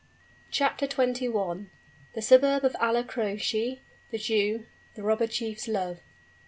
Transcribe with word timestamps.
CHAPTER 0.49 0.87
XXI. 0.87 1.67
THE 2.13 2.21
SUBURB 2.23 2.63
OF 2.63 2.75
ALLA 2.79 3.03
CROCE 3.03 3.51
THE 4.09 4.17
JEW 4.17 4.65
THE 4.95 5.03
ROBBER 5.03 5.27
CHIEF'S 5.27 5.67
LOVE. 5.67 5.99